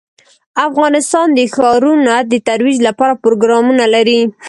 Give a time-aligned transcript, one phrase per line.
[0.67, 4.21] افغانستان د ښارونه د ترویج لپاره پروګرامونه لري.